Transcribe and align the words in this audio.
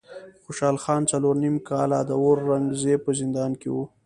خوشحال 0.43 0.75
خان 0.83 1.01
څلور 1.11 1.35
نیم 1.43 1.55
کاله 1.69 1.99
د 2.05 2.11
اورنګ 2.21 2.65
زیب 2.81 2.99
په 3.05 3.11
زندان 3.19 3.51
کې 3.61 3.69
و. 3.73 3.77